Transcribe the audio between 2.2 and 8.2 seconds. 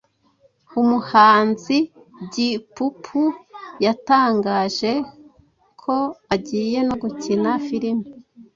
giupuupu yatangajeko agiye nogukina filime